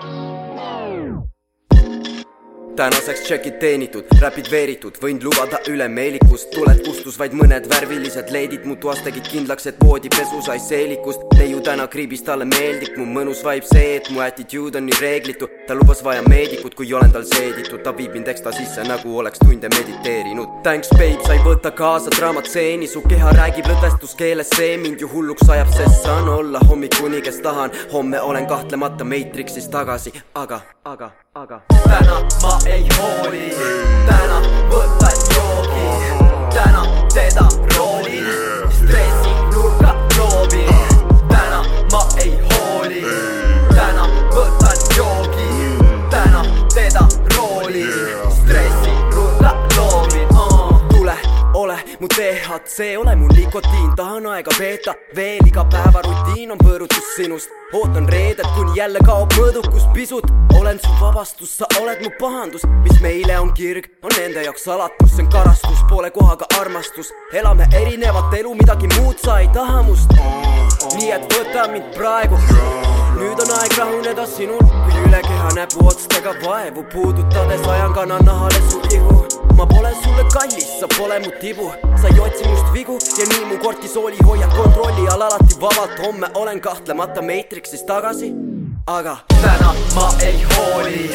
[0.00, 0.33] Thank you.
[2.76, 8.76] Tänaseks tšekid teenitud, räpid veeritud, võin lubada ülemeelikust, tuled kustus vaid mõned värvilised leidid, mu
[8.80, 11.22] toas tegid kindlaks, et voodipesu sai seelikust.
[11.38, 15.48] neiu täna kriibis, talle meeldib mu mõnus vibe see, et mu attitude on nii reeglitu.
[15.66, 19.38] ta lubas vaja meedikut, kui olen tal seeditud, ta viib mind ekstra sisse, nagu oleks
[19.38, 20.62] tunde mediteerinud.
[20.62, 25.48] Thanks babe, sa ei võta kaasa draamatseeni, su keha räägib lõdvestuskeeles, see mind ju hulluks
[25.48, 27.70] ajab, sest saan olla hommikuni, kes tahan.
[27.92, 31.60] homme olen kahtlemata Matrixis tagasi, aga, aga, aga.
[31.68, 33.50] täna ma ei hooli,
[34.06, 34.38] täna
[34.70, 35.63] võtan joogi,
[52.74, 57.50] DHC, ole mu nikotiin, tahan aega veeta veel iga päeva rutiin on põõrutus sinust.
[57.72, 60.24] ootan reedet, kuni jälle kaob mõõdukus pisut.
[60.58, 65.16] olen su vabastus, sa oled mu pahandus, mis meile on kirg, on nende jaoks alatus,
[65.16, 67.12] see on karastus, poole kohaga armastus.
[67.32, 70.10] elame erinevat elu, midagi muud sa ei taha must.
[70.96, 72.40] nii et võta mind praegu
[73.18, 79.03] nüüd on aeg rahuneda sinul, kui üle keha näpuotstega vaevu puudutades ajan kananahale su ihu.
[80.84, 85.08] Sa pole mu tibu, sa ei otsi must vigu ja nii mu kortisooli hoiad kontrolli
[85.08, 85.98] all alati vabalt.
[85.98, 88.32] homme olen kahtlemata Matrixis tagasi,
[88.86, 91.10] aga täna ma ei hooli,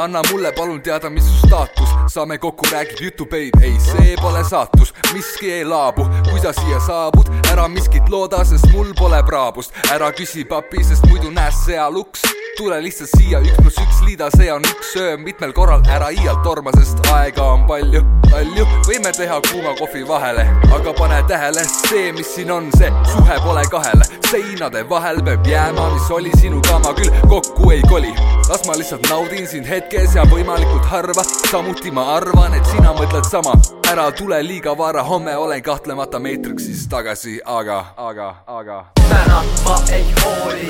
[0.00, 4.42] anna mulle palun teada, mis su staatus, saame kokku, räägib jutu, babe, ei, see pole
[4.44, 9.76] saatus, miski ei laabu, kui sa siia saabud, ära miskit looda, sest mul pole praabust,
[9.92, 12.24] ära küsi papi, sest muidu näes seal uks,
[12.60, 16.42] tule lihtsalt siia, üks pluss üks liida, see on üks öö mitmel korral, ära iialt
[16.44, 20.44] torma, sest aega on palju, palju, võime teha kuuma kohvi vahele,
[20.76, 25.88] aga pane tähele, see, mis siin on, see suhe pole kahele, seinade vahel peab jääma,
[25.94, 28.12] mis oli sinuga, ma küll kokku ei koli,
[28.50, 33.24] las ma lihtsalt naudin sind hetkes ja võimalikult harva, samuti ma arvan, et sina mõtled
[33.32, 33.56] sama,
[33.88, 38.82] ära tule liiga vara, homme olen kahtlemata Matrixis tagasi, aga, aga, aga
[39.20, 40.68] täna ma ei hooli,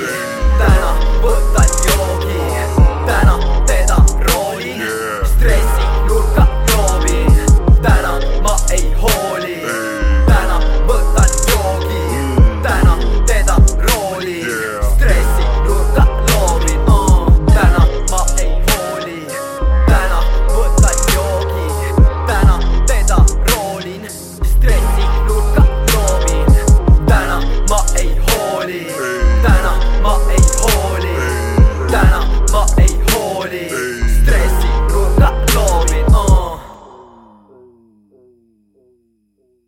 [0.59, 0.91] täna
[1.23, 2.39] võtan joogi,
[3.07, 3.40] täna